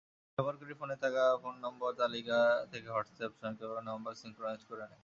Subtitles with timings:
[0.37, 2.39] ব্যবহারকারীর ফোনে থাকা ফোন নম্বর তালিকা
[2.71, 4.99] থেকে হোয়াটসঅ্যাপ স্বয়ংক্রিয়ভাবে নম্বর সিনক্রোনাইজ করে নেয়।